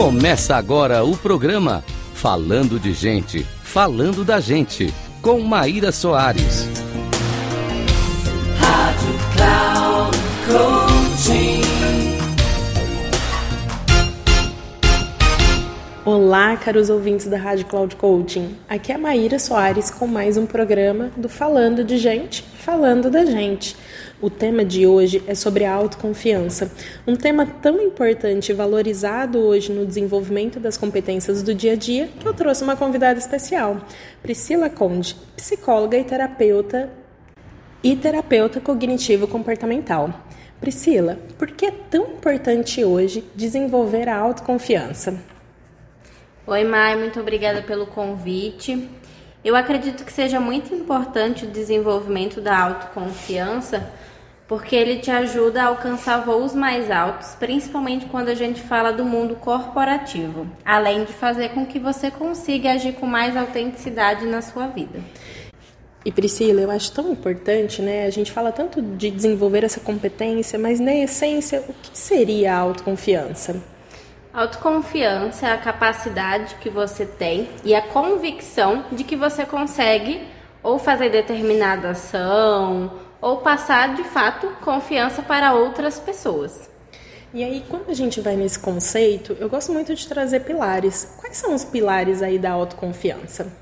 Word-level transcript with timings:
Começa 0.00 0.56
agora 0.56 1.04
o 1.04 1.14
programa 1.14 1.84
Falando 2.14 2.80
de 2.80 2.94
Gente, 2.94 3.46
Falando 3.62 4.24
da 4.24 4.40
Gente, 4.40 4.94
com 5.20 5.42
Maíra 5.42 5.92
Soares. 5.92 6.66
Rádio 8.58 9.18
Cloud 9.34 10.16
Coaching. 10.46 11.49
Olá, 16.22 16.54
caros 16.54 16.90
ouvintes 16.90 17.28
da 17.28 17.38
Rádio 17.38 17.64
Cloud 17.64 17.96
Coaching. 17.96 18.54
Aqui 18.68 18.92
é 18.92 18.94
a 18.94 18.98
Maíra 18.98 19.38
Soares 19.38 19.90
com 19.90 20.06
mais 20.06 20.36
um 20.36 20.44
programa 20.44 21.10
do 21.16 21.30
Falando 21.30 21.82
de 21.82 21.96
Gente, 21.96 22.42
Falando 22.42 23.10
da 23.10 23.24
Gente. 23.24 23.74
O 24.20 24.28
tema 24.28 24.62
de 24.62 24.86
hoje 24.86 25.24
é 25.26 25.34
sobre 25.34 25.64
a 25.64 25.72
autoconfiança, 25.72 26.70
um 27.06 27.16
tema 27.16 27.46
tão 27.46 27.80
importante 27.80 28.52
e 28.52 28.54
valorizado 28.54 29.38
hoje 29.38 29.72
no 29.72 29.86
desenvolvimento 29.86 30.60
das 30.60 30.76
competências 30.76 31.42
do 31.42 31.54
dia 31.54 31.72
a 31.72 31.76
dia 31.76 32.10
que 32.20 32.28
eu 32.28 32.34
trouxe 32.34 32.62
uma 32.62 32.76
convidada 32.76 33.18
especial, 33.18 33.78
Priscila 34.22 34.68
Conde, 34.68 35.16
psicóloga 35.34 35.96
e 35.96 36.04
terapeuta 36.04 36.90
e 37.82 37.96
terapeuta 37.96 38.60
cognitivo 38.60 39.26
comportamental. 39.26 40.12
Priscila, 40.60 41.18
por 41.38 41.50
que 41.50 41.64
é 41.64 41.70
tão 41.70 42.02
importante 42.12 42.84
hoje 42.84 43.24
desenvolver 43.34 44.06
a 44.06 44.18
autoconfiança? 44.18 45.39
Oi, 46.50 46.64
Mai, 46.64 46.96
muito 46.96 47.20
obrigada 47.20 47.62
pelo 47.62 47.86
convite. 47.86 48.90
Eu 49.44 49.54
acredito 49.54 50.04
que 50.04 50.12
seja 50.12 50.40
muito 50.40 50.74
importante 50.74 51.44
o 51.44 51.48
desenvolvimento 51.48 52.40
da 52.40 52.58
autoconfiança 52.58 53.88
porque 54.48 54.74
ele 54.74 54.96
te 54.96 55.12
ajuda 55.12 55.62
a 55.62 55.66
alcançar 55.66 56.24
voos 56.24 56.52
mais 56.52 56.90
altos, 56.90 57.36
principalmente 57.38 58.06
quando 58.06 58.30
a 58.30 58.34
gente 58.34 58.60
fala 58.62 58.92
do 58.92 59.04
mundo 59.04 59.36
corporativo, 59.36 60.44
além 60.64 61.04
de 61.04 61.12
fazer 61.12 61.50
com 61.50 61.64
que 61.64 61.78
você 61.78 62.10
consiga 62.10 62.72
agir 62.72 62.94
com 62.94 63.06
mais 63.06 63.36
autenticidade 63.36 64.26
na 64.26 64.42
sua 64.42 64.66
vida. 64.66 64.98
E 66.04 66.10
Priscila, 66.10 66.62
eu 66.62 66.70
acho 66.72 66.90
tão 66.90 67.12
importante, 67.12 67.80
né? 67.80 68.06
A 68.06 68.10
gente 68.10 68.32
fala 68.32 68.50
tanto 68.50 68.82
de 68.82 69.08
desenvolver 69.08 69.62
essa 69.62 69.78
competência, 69.78 70.58
mas 70.58 70.80
na 70.80 70.96
essência, 70.96 71.62
o 71.68 71.72
que 71.72 71.96
seria 71.96 72.56
a 72.56 72.58
autoconfiança? 72.58 73.62
Autoconfiança 74.32 75.48
é 75.48 75.52
a 75.52 75.58
capacidade 75.58 76.54
que 76.60 76.70
você 76.70 77.04
tem 77.04 77.48
e 77.64 77.74
a 77.74 77.82
convicção 77.82 78.84
de 78.92 79.02
que 79.02 79.16
você 79.16 79.44
consegue 79.44 80.24
ou 80.62 80.78
fazer 80.78 81.10
determinada 81.10 81.90
ação 81.90 82.92
ou 83.20 83.38
passar 83.38 83.96
de 83.96 84.04
fato 84.04 84.46
confiança 84.60 85.20
para 85.20 85.52
outras 85.52 85.98
pessoas. 85.98 86.70
E 87.34 87.42
aí, 87.42 87.64
quando 87.68 87.90
a 87.90 87.94
gente 87.94 88.20
vai 88.20 88.36
nesse 88.36 88.58
conceito, 88.58 89.36
eu 89.40 89.48
gosto 89.48 89.72
muito 89.72 89.94
de 89.94 90.08
trazer 90.08 90.40
pilares. 90.40 91.16
Quais 91.20 91.36
são 91.36 91.52
os 91.52 91.64
pilares 91.64 92.22
aí 92.22 92.38
da 92.38 92.52
autoconfiança? 92.52 93.52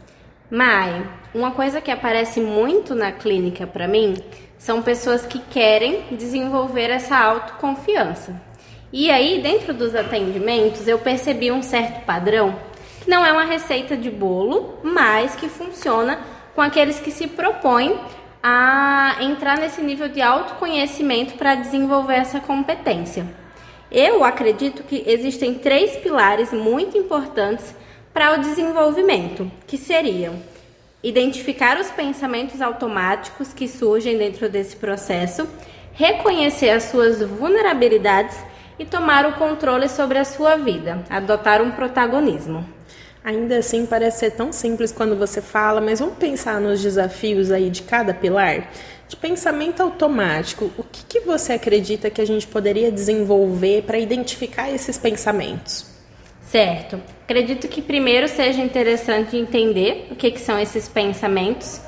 Mai, 0.50 1.06
uma 1.34 1.50
coisa 1.52 1.80
que 1.80 1.90
aparece 1.90 2.40
muito 2.40 2.94
na 2.94 3.10
clínica 3.10 3.66
para 3.66 3.88
mim 3.88 4.16
são 4.58 4.82
pessoas 4.82 5.24
que 5.24 5.38
querem 5.38 6.04
desenvolver 6.10 6.90
essa 6.90 7.16
autoconfiança. 7.16 8.47
E 8.92 9.10
aí, 9.10 9.42
dentro 9.42 9.74
dos 9.74 9.94
atendimentos, 9.94 10.88
eu 10.88 10.98
percebi 10.98 11.52
um 11.52 11.62
certo 11.62 12.06
padrão 12.06 12.58
que 13.02 13.10
não 13.10 13.24
é 13.24 13.30
uma 13.30 13.44
receita 13.44 13.96
de 13.96 14.10
bolo, 14.10 14.78
mas 14.82 15.36
que 15.36 15.48
funciona 15.48 16.18
com 16.54 16.62
aqueles 16.62 16.98
que 16.98 17.10
se 17.10 17.26
propõem 17.26 18.00
a 18.42 19.16
entrar 19.20 19.58
nesse 19.58 19.82
nível 19.82 20.08
de 20.08 20.22
autoconhecimento 20.22 21.34
para 21.34 21.54
desenvolver 21.54 22.14
essa 22.14 22.40
competência. 22.40 23.26
Eu 23.92 24.24
acredito 24.24 24.82
que 24.82 25.02
existem 25.06 25.54
três 25.54 25.96
pilares 25.96 26.52
muito 26.52 26.96
importantes 26.96 27.74
para 28.12 28.34
o 28.34 28.40
desenvolvimento, 28.40 29.50
que 29.66 29.76
seriam 29.76 30.42
identificar 31.02 31.78
os 31.78 31.90
pensamentos 31.90 32.60
automáticos 32.60 33.52
que 33.52 33.68
surgem 33.68 34.16
dentro 34.16 34.48
desse 34.48 34.76
processo, 34.76 35.46
reconhecer 35.92 36.70
as 36.70 36.84
suas 36.84 37.20
vulnerabilidades 37.20 38.36
e 38.78 38.84
tomar 38.84 39.26
o 39.26 39.32
controle 39.32 39.88
sobre 39.88 40.18
a 40.18 40.24
sua 40.24 40.56
vida, 40.56 41.04
adotar 41.10 41.60
um 41.60 41.70
protagonismo. 41.70 42.64
Ainda 43.24 43.58
assim, 43.58 43.84
parece 43.84 44.20
ser 44.20 44.30
tão 44.30 44.52
simples 44.52 44.92
quando 44.92 45.16
você 45.16 45.42
fala, 45.42 45.80
mas 45.80 46.00
vamos 46.00 46.16
pensar 46.16 46.60
nos 46.60 46.80
desafios 46.80 47.50
aí 47.50 47.68
de 47.68 47.82
cada 47.82 48.14
pilar? 48.14 48.70
De 49.08 49.16
pensamento 49.16 49.82
automático, 49.82 50.70
o 50.78 50.82
que, 50.82 51.04
que 51.04 51.20
você 51.20 51.54
acredita 51.54 52.10
que 52.10 52.20
a 52.20 52.26
gente 52.26 52.46
poderia 52.46 52.92
desenvolver 52.92 53.82
para 53.82 53.98
identificar 53.98 54.70
esses 54.70 54.96
pensamentos? 54.96 55.86
Certo. 56.42 57.00
Acredito 57.24 57.68
que 57.68 57.82
primeiro 57.82 58.28
seja 58.28 58.62
interessante 58.62 59.36
entender 59.36 60.08
o 60.10 60.14
que, 60.14 60.30
que 60.30 60.40
são 60.40 60.58
esses 60.58 60.88
pensamentos, 60.88 61.80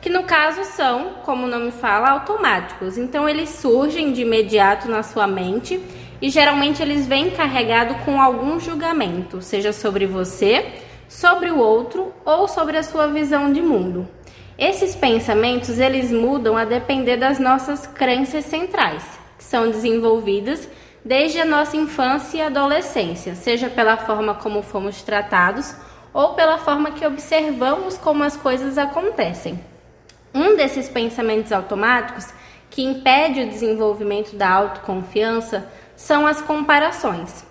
que 0.00 0.08
no 0.08 0.24
caso 0.24 0.64
são, 0.64 1.14
como 1.24 1.46
o 1.46 1.48
nome 1.48 1.70
fala, 1.70 2.10
automáticos. 2.10 2.98
Então 2.98 3.28
eles 3.28 3.50
surgem 3.50 4.12
de 4.12 4.22
imediato 4.22 4.88
na 4.88 5.04
sua 5.04 5.28
mente 5.28 5.80
e 6.20 6.30
geralmente 6.30 6.82
eles 6.82 7.06
vêm 7.06 7.30
carregados 7.30 7.96
com 8.04 8.20
algum 8.20 8.58
julgamento, 8.58 9.40
seja 9.40 9.72
sobre 9.72 10.06
você, 10.06 10.82
sobre 11.08 11.50
o 11.50 11.58
outro 11.58 12.12
ou 12.24 12.48
sobre 12.48 12.76
a 12.76 12.82
sua 12.82 13.06
visão 13.06 13.52
de 13.52 13.62
mundo. 13.62 14.08
Esses 14.58 14.96
pensamentos 14.96 15.78
eles 15.78 16.10
mudam 16.10 16.56
a 16.56 16.64
depender 16.64 17.16
das 17.16 17.38
nossas 17.38 17.86
crenças 17.86 18.44
centrais, 18.44 19.04
que 19.38 19.44
são 19.44 19.70
desenvolvidas 19.70 20.68
desde 21.04 21.40
a 21.40 21.44
nossa 21.44 21.76
infância 21.76 22.38
e 22.38 22.42
adolescência, 22.42 23.34
seja 23.36 23.70
pela 23.70 23.96
forma 23.96 24.34
como 24.34 24.62
fomos 24.62 25.00
tratados 25.02 25.74
ou 26.12 26.34
pela 26.34 26.58
forma 26.58 26.90
que 26.90 27.06
observamos 27.06 27.96
como 27.96 28.24
as 28.24 28.36
coisas 28.36 28.76
acontecem. 28.76 29.60
Um 30.34 30.56
desses 30.56 30.88
pensamentos 30.88 31.52
automáticos 31.52 32.26
que 32.68 32.82
impede 32.82 33.42
o 33.42 33.48
desenvolvimento 33.48 34.36
da 34.36 34.50
autoconfiança 34.50 35.70
são 35.98 36.24
as 36.28 36.40
comparações. 36.40 37.44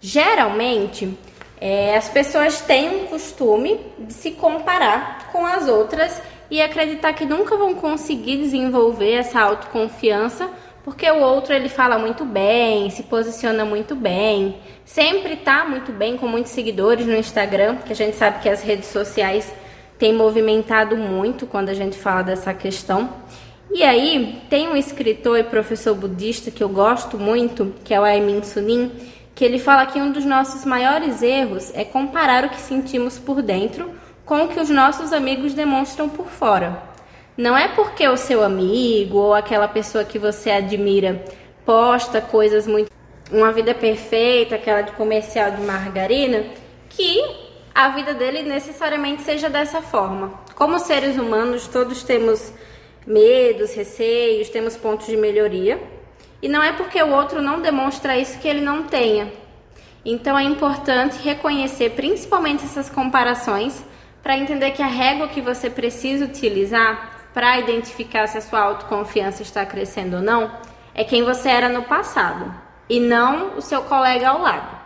Geralmente, 0.00 1.18
é, 1.60 1.96
as 1.96 2.08
pessoas 2.08 2.60
têm 2.60 2.88
um 3.02 3.06
costume 3.08 3.80
de 3.98 4.12
se 4.12 4.30
comparar 4.30 5.30
com 5.32 5.44
as 5.44 5.66
outras 5.66 6.22
e 6.48 6.62
acreditar 6.62 7.12
que 7.12 7.26
nunca 7.26 7.56
vão 7.56 7.74
conseguir 7.74 8.36
desenvolver 8.36 9.14
essa 9.14 9.40
autoconfiança 9.40 10.48
porque 10.84 11.10
o 11.10 11.20
outro 11.20 11.52
ele 11.52 11.68
fala 11.68 11.98
muito 11.98 12.24
bem, 12.24 12.88
se 12.88 13.02
posiciona 13.02 13.62
muito 13.62 13.94
bem, 13.94 14.56
sempre 14.86 15.36
tá 15.36 15.66
muito 15.66 15.92
bem 15.92 16.16
com 16.16 16.26
muitos 16.26 16.52
seguidores 16.52 17.04
no 17.04 17.14
Instagram, 17.14 17.76
que 17.84 17.92
a 17.92 17.96
gente 17.96 18.16
sabe 18.16 18.40
que 18.40 18.48
as 18.48 18.62
redes 18.62 18.88
sociais 18.88 19.52
têm 19.98 20.14
movimentado 20.14 20.96
muito 20.96 21.46
quando 21.46 21.68
a 21.68 21.74
gente 21.74 21.98
fala 21.98 22.22
dessa 22.22 22.54
questão. 22.54 23.12
E 23.70 23.82
aí, 23.82 24.40
tem 24.48 24.68
um 24.68 24.76
escritor 24.76 25.38
e 25.38 25.44
professor 25.44 25.94
budista 25.94 26.50
que 26.50 26.62
eu 26.62 26.68
gosto 26.68 27.18
muito, 27.18 27.74
que 27.84 27.92
é 27.92 28.00
o 28.00 28.04
Aimin 28.04 28.42
Sunim, 28.42 28.90
que 29.34 29.44
ele 29.44 29.58
fala 29.58 29.86
que 29.86 30.00
um 30.00 30.10
dos 30.10 30.24
nossos 30.24 30.64
maiores 30.64 31.22
erros 31.22 31.70
é 31.74 31.84
comparar 31.84 32.44
o 32.44 32.48
que 32.48 32.60
sentimos 32.60 33.18
por 33.18 33.42
dentro 33.42 33.90
com 34.24 34.44
o 34.44 34.48
que 34.48 34.60
os 34.60 34.68
nossos 34.68 35.12
amigos 35.12 35.54
demonstram 35.54 36.08
por 36.08 36.26
fora. 36.26 36.82
Não 37.36 37.56
é 37.56 37.68
porque 37.68 38.06
o 38.08 38.16
seu 38.16 38.42
amigo 38.42 39.16
ou 39.18 39.34
aquela 39.34 39.66
pessoa 39.66 40.04
que 40.04 40.18
você 40.18 40.50
admira 40.50 41.24
posta 41.64 42.20
coisas 42.20 42.66
muito. 42.66 42.90
uma 43.30 43.52
vida 43.52 43.74
perfeita, 43.74 44.56
aquela 44.56 44.82
de 44.82 44.92
comercial 44.92 45.50
de 45.52 45.62
margarina, 45.62 46.44
que 46.90 47.22
a 47.74 47.90
vida 47.90 48.12
dele 48.12 48.42
necessariamente 48.42 49.22
seja 49.22 49.48
dessa 49.48 49.80
forma. 49.80 50.32
Como 50.54 50.78
seres 50.78 51.16
humanos, 51.16 51.68
todos 51.68 52.02
temos 52.02 52.52
medos, 53.08 53.74
receios, 53.74 54.50
temos 54.50 54.76
pontos 54.76 55.06
de 55.06 55.16
melhoria. 55.16 55.80
E 56.42 56.48
não 56.48 56.62
é 56.62 56.72
porque 56.72 57.02
o 57.02 57.10
outro 57.10 57.40
não 57.40 57.60
demonstra 57.60 58.18
isso 58.18 58.38
que 58.38 58.46
ele 58.46 58.60
não 58.60 58.84
tenha. 58.84 59.32
Então 60.04 60.38
é 60.38 60.44
importante 60.44 61.20
reconhecer 61.22 61.90
principalmente 61.90 62.64
essas 62.64 62.88
comparações 62.88 63.82
para 64.22 64.36
entender 64.36 64.72
que 64.72 64.82
a 64.82 64.86
régua 64.86 65.28
que 65.28 65.40
você 65.40 65.68
precisa 65.70 66.24
utilizar 66.24 67.30
para 67.32 67.58
identificar 67.58 68.26
se 68.26 68.38
a 68.38 68.40
sua 68.40 68.60
autoconfiança 68.60 69.42
está 69.42 69.64
crescendo 69.64 70.16
ou 70.16 70.22
não 70.22 70.50
é 70.94 71.04
quem 71.04 71.24
você 71.24 71.48
era 71.48 71.68
no 71.68 71.82
passado 71.82 72.52
e 72.88 73.00
não 73.00 73.56
o 73.56 73.62
seu 73.62 73.82
colega 73.82 74.28
ao 74.28 74.40
lado. 74.40 74.78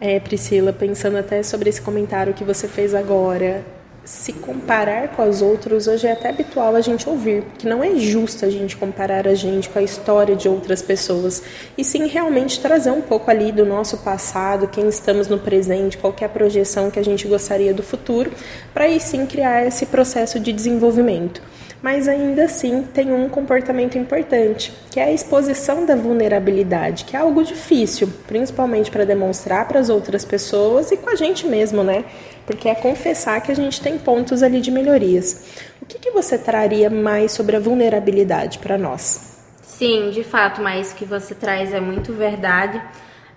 É, 0.00 0.20
Priscila, 0.20 0.72
pensando 0.72 1.16
até 1.16 1.42
sobre 1.42 1.68
esse 1.68 1.82
comentário 1.82 2.32
que 2.32 2.44
você 2.44 2.68
fez 2.68 2.94
agora, 2.94 3.64
se 4.08 4.32
comparar 4.32 5.08
com 5.08 5.20
as 5.20 5.42
outras 5.42 5.86
hoje 5.86 6.06
é 6.06 6.12
até 6.12 6.30
habitual 6.30 6.74
a 6.74 6.80
gente 6.80 7.06
ouvir, 7.06 7.44
que 7.58 7.68
não 7.68 7.84
é 7.84 7.94
justo 7.96 8.46
a 8.46 8.48
gente 8.48 8.74
comparar 8.74 9.28
a 9.28 9.34
gente 9.34 9.68
com 9.68 9.78
a 9.78 9.82
história 9.82 10.34
de 10.34 10.48
outras 10.48 10.80
pessoas, 10.80 11.42
e 11.76 11.84
sim 11.84 12.06
realmente 12.06 12.58
trazer 12.58 12.90
um 12.90 13.02
pouco 13.02 13.30
ali 13.30 13.52
do 13.52 13.66
nosso 13.66 13.98
passado, 13.98 14.66
quem 14.66 14.88
estamos 14.88 15.28
no 15.28 15.38
presente, 15.38 15.98
qual 15.98 16.16
é 16.22 16.24
a 16.24 16.28
projeção 16.28 16.90
que 16.90 16.98
a 16.98 17.04
gente 17.04 17.28
gostaria 17.28 17.74
do 17.74 17.82
futuro, 17.82 18.32
para 18.72 18.84
aí 18.84 18.98
sim 18.98 19.26
criar 19.26 19.66
esse 19.66 19.84
processo 19.84 20.40
de 20.40 20.54
desenvolvimento. 20.54 21.42
Mas 21.82 22.08
ainda 22.08 22.44
assim 22.44 22.82
tem 22.82 23.12
um 23.12 23.28
comportamento 23.28 23.96
importante, 23.96 24.72
que 24.90 24.98
é 24.98 25.04
a 25.04 25.12
exposição 25.12 25.86
da 25.86 25.94
vulnerabilidade, 25.94 27.04
que 27.04 27.16
é 27.16 27.20
algo 27.20 27.44
difícil, 27.44 28.12
principalmente 28.26 28.90
para 28.90 29.04
demonstrar 29.04 29.68
para 29.68 29.78
as 29.78 29.88
outras 29.88 30.24
pessoas 30.24 30.90
e 30.90 30.96
com 30.96 31.10
a 31.10 31.14
gente 31.14 31.46
mesmo, 31.46 31.84
né? 31.84 32.04
Porque 32.44 32.68
é 32.68 32.74
confessar 32.74 33.40
que 33.40 33.52
a 33.52 33.56
gente 33.56 33.80
tem 33.80 33.98
pontos 33.98 34.42
ali 34.42 34.60
de 34.60 34.70
melhorias. 34.70 35.62
O 35.80 35.86
que, 35.86 35.98
que 35.98 36.10
você 36.10 36.36
traria 36.36 36.90
mais 36.90 37.32
sobre 37.32 37.56
a 37.56 37.60
vulnerabilidade 37.60 38.58
para 38.58 38.76
nós? 38.76 39.38
Sim, 39.62 40.10
de 40.10 40.24
fato, 40.24 40.60
mas 40.60 40.92
que 40.92 41.04
você 41.04 41.34
traz 41.34 41.72
é 41.72 41.80
muito 41.80 42.12
verdade. 42.12 42.82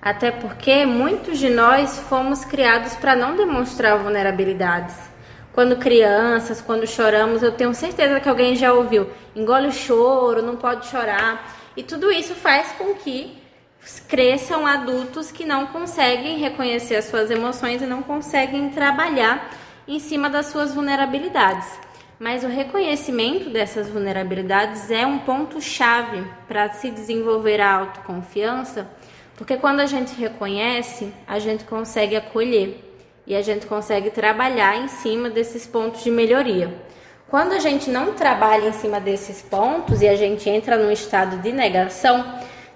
Até 0.02 0.32
porque 0.32 0.84
muitos 0.84 1.38
de 1.38 1.50
nós 1.50 2.00
fomos 2.10 2.44
criados 2.44 2.96
para 2.96 3.16
não 3.16 3.36
demonstrar 3.36 4.00
vulnerabilidades. 4.00 5.11
Quando 5.54 5.76
crianças, 5.78 6.62
quando 6.62 6.88
choramos, 6.88 7.44
eu 7.44 7.52
tenho 7.52 7.74
certeza 7.74 8.20
que 8.20 8.30
alguém 8.30 8.56
já 8.56 8.74
ouviu: 8.74 9.10
engole 9.36 9.68
o 9.68 9.72
choro, 9.72 10.42
não 10.42 10.56
pode 10.56 10.88
chorar. 10.88 11.58
E 11.76 11.84
tudo 11.84 12.12
isso 12.12 12.34
faz 12.36 12.72
com 12.74 12.94
que 12.96 13.38
cresçam 14.08 14.68
adultos 14.68 15.32
que 15.32 15.46
não 15.46 15.68
conseguem 15.68 16.38
reconhecer 16.38 16.96
as 16.96 17.06
suas 17.06 17.32
emoções 17.32 17.82
e 17.82 17.86
não 17.86 18.04
conseguem 18.04 18.70
trabalhar 18.70 19.50
em 19.88 20.00
cima 20.00 20.30
das 20.30 20.48
suas 20.48 20.74
vulnerabilidades. 20.74 21.68
Mas 22.20 22.44
o 22.44 22.48
reconhecimento 22.48 23.50
dessas 23.50 23.90
vulnerabilidades 23.90 24.92
é 24.92 25.06
um 25.06 25.20
ponto-chave 25.20 26.24
para 26.48 26.72
se 26.74 26.92
desenvolver 26.92 27.60
a 27.60 27.74
autoconfiança 27.74 28.88
porque 29.42 29.58
quando 29.58 29.80
a 29.80 29.88
gente 29.88 30.14
reconhece, 30.14 31.12
a 31.28 31.40
gente 31.40 31.64
consegue 31.64 32.16
acolher 32.16 32.91
e 33.32 33.36
a 33.36 33.42
gente 33.42 33.66
consegue 33.66 34.10
trabalhar 34.10 34.76
em 34.76 34.90
cima 34.90 35.30
desses 35.30 35.66
pontos 35.66 36.04
de 36.04 36.12
melhoria. 36.12 36.70
Quando 37.30 37.54
a 37.54 37.60
gente 37.60 37.90
não 37.90 38.12
trabalha 38.12 38.68
em 38.68 38.74
cima 38.74 39.00
desses 39.00 39.42
pontos 39.42 40.02
e 40.02 40.08
a 40.10 40.18
gente 40.18 40.50
entra 40.50 40.78
num 40.78 40.92
estado 40.92 41.38
de 41.38 41.54
negação, 41.54 42.26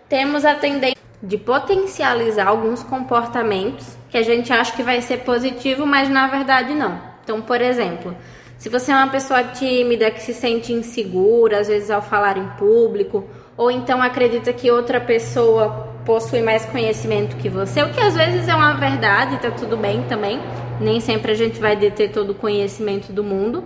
temos 0.07 0.45
a 0.45 0.55
tendência 0.55 0.95
de 1.21 1.37
potencializar 1.37 2.47
alguns 2.47 2.81
comportamentos 2.81 3.97
que 4.09 4.17
a 4.17 4.21
gente 4.21 4.53
acha 4.53 4.73
que 4.73 4.81
vai 4.81 5.01
ser 5.01 5.25
positivo, 5.25 5.85
mas 5.85 6.07
na 6.07 6.25
verdade 6.27 6.73
não. 6.73 7.01
Então, 7.21 7.41
por 7.41 7.59
exemplo, 7.59 8.15
se 8.57 8.69
você 8.69 8.93
é 8.93 8.95
uma 8.95 9.09
pessoa 9.09 9.43
tímida, 9.43 10.09
que 10.09 10.21
se 10.21 10.33
sente 10.33 10.71
insegura, 10.71 11.59
às 11.59 11.67
vezes 11.67 11.91
ao 11.91 12.01
falar 12.01 12.37
em 12.37 12.47
público, 12.51 13.25
ou 13.57 13.69
então 13.69 14.01
acredita 14.01 14.53
que 14.53 14.71
outra 14.71 15.01
pessoa 15.01 15.94
possui 16.05 16.41
mais 16.41 16.65
conhecimento 16.65 17.35
que 17.37 17.49
você, 17.49 17.81
o 17.81 17.91
que 17.91 17.99
às 17.99 18.15
vezes 18.15 18.47
é 18.47 18.55
uma 18.55 18.73
verdade, 18.73 19.39
tá 19.39 19.49
tudo 19.51 19.75
bem 19.75 20.03
também. 20.03 20.39
Nem 20.79 20.99
sempre 20.99 21.31
a 21.31 21.35
gente 21.35 21.59
vai 21.59 21.75
deter 21.75 22.11
todo 22.11 22.31
o 22.31 22.35
conhecimento 22.35 23.11
do 23.11 23.23
mundo, 23.23 23.63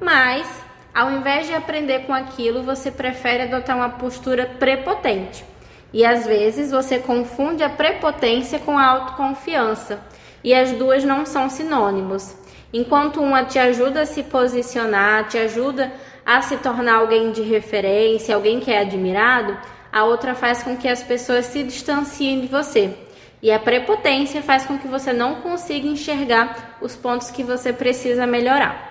mas 0.00 0.46
ao 0.94 1.10
invés 1.10 1.46
de 1.46 1.54
aprender 1.54 2.00
com 2.00 2.12
aquilo, 2.12 2.62
você 2.62 2.90
prefere 2.90 3.44
adotar 3.44 3.76
uma 3.76 3.88
postura 3.88 4.46
prepotente. 4.58 5.44
E 5.92 6.04
às 6.04 6.26
vezes 6.26 6.70
você 6.70 6.98
confunde 6.98 7.62
a 7.62 7.68
prepotência 7.68 8.58
com 8.58 8.78
a 8.78 8.86
autoconfiança, 8.86 10.00
e 10.42 10.54
as 10.54 10.72
duas 10.72 11.04
não 11.04 11.26
são 11.26 11.50
sinônimos. 11.50 12.34
Enquanto 12.72 13.20
uma 13.20 13.44
te 13.44 13.58
ajuda 13.58 14.02
a 14.02 14.06
se 14.06 14.22
posicionar, 14.22 15.28
te 15.28 15.36
ajuda 15.36 15.92
a 16.24 16.40
se 16.40 16.56
tornar 16.58 16.96
alguém 16.96 17.32
de 17.32 17.42
referência, 17.42 18.34
alguém 18.34 18.60
que 18.60 18.70
é 18.70 18.78
admirado, 18.78 19.56
a 19.92 20.04
outra 20.04 20.34
faz 20.34 20.62
com 20.62 20.76
que 20.76 20.88
as 20.88 21.02
pessoas 21.02 21.46
se 21.46 21.62
distanciem 21.62 22.40
de 22.40 22.46
você. 22.46 22.94
E 23.42 23.50
a 23.50 23.58
prepotência 23.58 24.42
faz 24.42 24.66
com 24.66 24.78
que 24.78 24.86
você 24.86 25.12
não 25.12 25.36
consiga 25.36 25.88
enxergar 25.88 26.76
os 26.80 26.94
pontos 26.94 27.30
que 27.30 27.42
você 27.42 27.72
precisa 27.72 28.26
melhorar. 28.26 28.89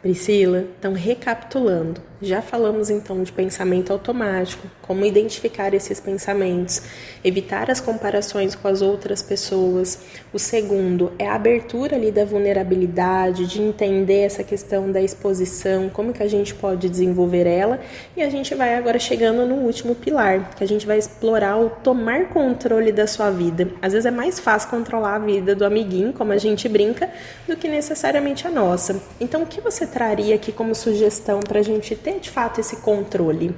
Priscila, 0.00 0.64
então 0.78 0.92
recapitulando, 0.92 2.00
já 2.20 2.42
falamos 2.42 2.90
então 2.90 3.22
de 3.22 3.30
pensamento 3.30 3.92
automático, 3.92 4.66
como 4.82 5.04
identificar 5.04 5.72
esses 5.72 6.00
pensamentos, 6.00 6.82
evitar 7.22 7.70
as 7.70 7.80
comparações 7.80 8.56
com 8.56 8.66
as 8.66 8.82
outras 8.82 9.22
pessoas. 9.22 10.00
O 10.32 10.38
segundo 10.38 11.12
é 11.18 11.28
a 11.28 11.34
abertura 11.34 11.94
ali 11.94 12.10
da 12.10 12.24
vulnerabilidade, 12.24 13.46
de 13.46 13.62
entender 13.62 14.20
essa 14.22 14.42
questão 14.42 14.90
da 14.90 15.00
exposição, 15.00 15.88
como 15.88 16.12
que 16.12 16.22
a 16.22 16.28
gente 16.28 16.54
pode 16.54 16.88
desenvolver 16.88 17.46
ela. 17.46 17.80
E 18.16 18.22
a 18.22 18.30
gente 18.30 18.54
vai 18.54 18.74
agora 18.74 18.98
chegando 18.98 19.46
no 19.46 19.56
último 19.56 19.94
pilar, 19.94 20.50
que 20.56 20.64
a 20.64 20.68
gente 20.68 20.86
vai 20.86 20.98
explorar 20.98 21.56
o 21.56 21.70
tomar 21.70 22.30
controle 22.30 22.90
da 22.90 23.06
sua 23.06 23.30
vida. 23.30 23.68
Às 23.80 23.92
vezes 23.92 24.06
é 24.06 24.10
mais 24.10 24.40
fácil 24.40 24.70
controlar 24.70 25.16
a 25.16 25.18
vida 25.20 25.54
do 25.54 25.64
amiguinho, 25.64 26.12
como 26.12 26.32
a 26.32 26.38
gente 26.38 26.68
brinca, 26.68 27.08
do 27.46 27.56
que 27.56 27.68
necessariamente 27.68 28.46
a 28.46 28.50
nossa. 28.50 29.00
Então, 29.20 29.42
o 29.42 29.46
que 29.46 29.60
você 29.60 29.86
traria 29.88 30.34
aqui 30.34 30.52
como 30.52 30.74
sugestão 30.74 31.40
para 31.40 31.60
a 31.60 31.62
gente 31.62 31.96
ter 31.96 32.20
de 32.20 32.30
fato 32.30 32.60
esse 32.60 32.76
controle? 32.76 33.54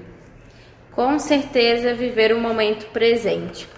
Com 0.93 1.19
certeza, 1.19 1.95
viver 1.95 2.33
o 2.33 2.41
momento 2.41 2.87
presente. 2.87 3.69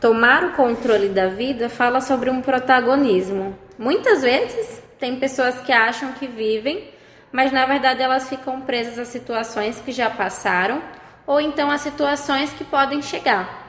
Tomar 0.00 0.44
o 0.44 0.52
controle 0.52 1.08
da 1.08 1.28
vida 1.28 1.68
fala 1.68 2.00
sobre 2.00 2.30
um 2.30 2.40
protagonismo. 2.40 3.58
Muitas 3.78 4.22
vezes, 4.22 4.80
tem 4.98 5.18
pessoas 5.18 5.60
que 5.60 5.72
acham 5.72 6.12
que 6.12 6.26
vivem, 6.26 6.90
mas 7.32 7.52
na 7.52 7.66
verdade 7.66 8.02
elas 8.02 8.28
ficam 8.28 8.60
presas 8.60 8.98
a 8.98 9.04
situações 9.04 9.80
que 9.80 9.92
já 9.92 10.08
passaram 10.08 10.82
ou 11.26 11.40
então 11.40 11.70
a 11.70 11.78
situações 11.78 12.52
que 12.52 12.64
podem 12.64 13.02
chegar. 13.02 13.67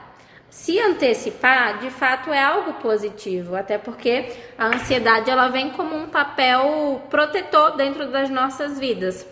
Se 0.50 0.78
antecipar, 0.78 1.78
de 1.78 1.90
fato, 1.90 2.32
é 2.32 2.42
algo 2.42 2.74
positivo, 2.74 3.56
até 3.56 3.78
porque 3.78 4.32
a 4.58 4.66
ansiedade 4.66 5.30
ela 5.30 5.48
vem 5.48 5.70
como 5.70 5.96
um 5.96 6.08
papel 6.08 7.00
protetor 7.08 7.76
dentro 7.76 8.10
das 8.10 8.28
nossas 8.28 8.78
vidas 8.78 9.26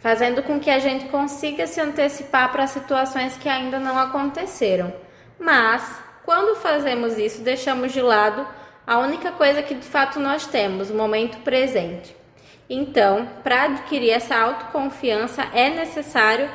fazendo 0.00 0.42
com 0.42 0.58
que 0.58 0.70
a 0.70 0.78
gente 0.78 1.06
consiga 1.06 1.66
se 1.66 1.80
antecipar 1.80 2.50
para 2.50 2.66
situações 2.66 3.36
que 3.36 3.48
ainda 3.48 3.78
não 3.78 3.98
aconteceram. 3.98 4.92
Mas, 5.38 6.00
quando 6.24 6.56
fazemos 6.56 7.18
isso, 7.18 7.42
deixamos 7.42 7.92
de 7.92 8.00
lado 8.00 8.46
a 8.86 8.98
única 8.98 9.30
coisa 9.30 9.62
que 9.62 9.74
de 9.74 9.86
fato 9.86 10.18
nós 10.18 10.46
temos, 10.46 10.90
o 10.90 10.94
momento 10.94 11.38
presente. 11.38 12.16
Então, 12.68 13.28
para 13.42 13.64
adquirir 13.64 14.10
essa 14.10 14.36
autoconfiança, 14.36 15.46
é 15.52 15.68
necessário 15.68 16.48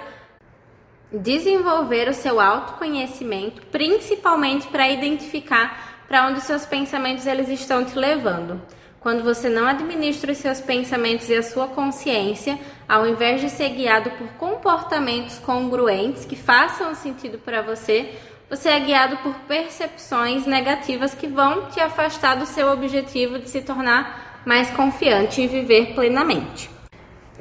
desenvolver 1.20 2.10
o 2.10 2.14
seu 2.14 2.40
autoconhecimento, 2.40 3.62
principalmente 3.68 4.68
para 4.68 4.90
identificar 4.90 6.04
para 6.08 6.28
onde 6.28 6.40
os 6.40 6.46
seus 6.46 6.66
pensamentos 6.66 7.26
eles 7.26 7.50
estão 7.50 7.84
te 7.84 7.98
levando. 7.98 8.62
Quando 9.00 9.24
você 9.24 9.50
não 9.50 9.68
administra 9.68 10.32
os 10.32 10.38
seus 10.40 10.60
pensamentos 10.60 11.30
e 11.30 11.36
a 11.36 11.44
sua 11.44 11.68
consciência, 11.68 12.60
ao 12.90 13.08
invés 13.08 13.40
de 13.40 13.50
ser 13.50 13.70
guiado 13.70 14.10
por 14.12 14.28
comportamentos 14.30 15.38
congruentes 15.40 16.26
que 16.26 16.36
façam 16.36 16.96
sentido 16.96 17.38
para 17.38 17.62
você, 17.62 18.16
você 18.50 18.70
é 18.70 18.80
guiado 18.80 19.18
por 19.18 19.34
percepções 19.48 20.46
negativas 20.46 21.14
que 21.14 21.28
vão 21.28 21.68
te 21.68 21.80
afastar 21.80 22.36
do 22.36 22.46
seu 22.46 22.72
objetivo 22.72 23.40
de 23.40 23.50
se 23.50 23.62
tornar 23.62 24.42
mais 24.46 24.70
confiante 24.72 25.42
e 25.42 25.48
viver 25.48 25.94
plenamente. 25.94 26.75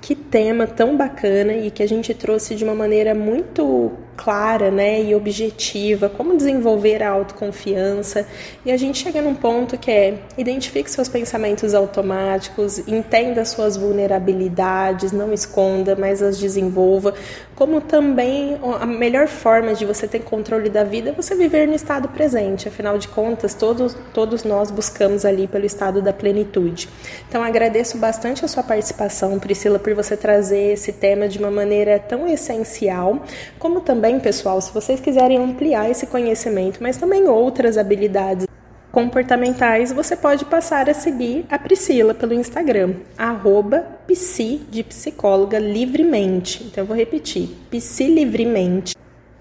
Que 0.05 0.15
tema 0.15 0.67
tão 0.67 0.99
bacana 0.99 1.55
e 1.55 1.71
que 1.71 1.83
a 1.83 1.89
gente 1.89 2.13
trouxe 2.13 2.55
de 2.55 2.63
uma 2.63 2.75
maneira 2.75 3.15
muito 3.15 3.91
clara 4.15 4.71
né, 4.71 5.03
e 5.03 5.15
objetiva, 5.15 6.11
como 6.11 6.37
desenvolver 6.37 7.03
a 7.03 7.09
autoconfiança. 7.09 8.27
E 8.67 8.71
a 8.71 8.77
gente 8.77 8.99
chega 8.99 9.23
num 9.23 9.35
ponto 9.35 9.79
que 9.79 9.91
é 9.91 10.19
identifique 10.37 10.91
seus 10.91 11.09
pensamentos 11.09 11.73
automáticos, 11.73 12.87
entenda 12.87 13.47
suas 13.47 13.79
vulnerabilidades, 13.79 15.11
não 15.11 15.33
esconda, 15.33 15.97
mas 15.97 16.23
as 16.23 16.39
desenvolva. 16.39 17.15
Como 17.57 17.81
também 17.81 18.59
a 18.81 18.87
melhor 18.87 19.27
forma 19.27 19.75
de 19.75 19.85
você 19.85 20.07
ter 20.07 20.21
controle 20.21 20.69
da 20.69 20.85
vida 20.85 21.11
é 21.11 21.13
você 21.13 21.35
viver 21.35 21.67
no 21.67 21.75
estado 21.75 22.09
presente. 22.09 22.69
Afinal 22.69 22.99
de 22.99 23.09
contas, 23.09 23.55
todos, 23.55 23.97
todos 24.13 24.45
nós 24.45 24.71
buscamos 24.71 25.25
ali 25.25 25.47
pelo 25.47 25.65
estado 25.65 26.01
da 26.01 26.13
plenitude. 26.13 26.89
Então 27.29 27.43
agradeço 27.43 27.99
bastante 27.99 28.45
a 28.45 28.49
sua 28.49 28.63
participação, 28.63 29.39
Priscila, 29.39 29.79
por 29.79 29.95
você 29.95 30.17
trazer 30.17 30.73
esse 30.73 30.93
tema 30.93 31.29
de 31.29 31.39
uma 31.39 31.51
maneira 31.51 31.99
tão 31.99 32.29
essencial, 32.29 33.23
como 33.59 33.81
também 33.81 34.05
também, 34.05 34.21
pessoal, 34.21 34.61
se 34.61 34.73
vocês 34.73 35.01
quiserem 35.01 35.39
ampliar 35.39 35.89
esse 35.89 36.07
conhecimento, 36.07 36.83
mas 36.83 36.97
também 36.97 37.29
outras 37.29 37.79
habilidades 37.79 38.47
comportamentais, 38.95 39.91
você 39.91 40.15
pode 40.15 40.45
passar 40.45 40.89
a 40.89 40.95
seguir 40.95 41.45
a 41.51 41.59
Priscila 41.59 42.15
pelo 42.15 42.33
Instagram, 42.33 42.95
arroba 43.19 43.85
psi 44.07 44.61
de 44.71 44.85
psicóloga 44.85 45.59
livremente. 45.59 46.63
Então 46.63 46.85
eu 46.85 46.87
vou 46.87 46.97
repetir, 46.97 47.49
psi 47.73 48.07
livremente. 48.07 48.95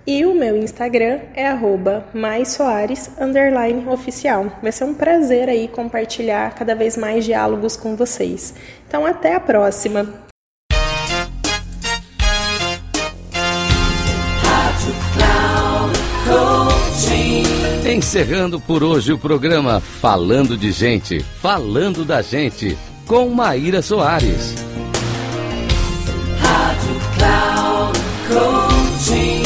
E 0.07 0.25
o 0.25 0.33
meu 0.33 0.57
Instagram 0.57 1.19
é 1.35 1.47
arroba 1.47 2.03
maissoares, 2.15 3.11
oficial. 3.87 4.57
Vai 4.61 4.71
ser 4.71 4.85
um 4.85 4.95
prazer 4.95 5.47
aí 5.47 5.67
compartilhar 5.67 6.55
cada 6.55 6.73
vez 6.73 6.97
mais 6.97 7.23
diálogos 7.23 7.77
com 7.77 7.95
vocês. 7.95 8.55
Então 8.87 9.05
até 9.05 9.35
a 9.35 9.39
próxima! 9.39 10.22
Encerrando 17.93 18.59
por 18.59 18.83
hoje 18.83 19.13
o 19.13 19.19
programa 19.19 19.79
Falando 19.79 20.57
de 20.57 20.71
Gente, 20.71 21.19
Falando 21.19 22.03
da 22.03 22.23
Gente, 22.23 22.75
com 23.05 23.29
Maíra 23.29 23.83
Soares. 23.83 24.55
Rádio 26.39 26.95
Cloud 27.15 27.99
Coaching. 28.27 29.43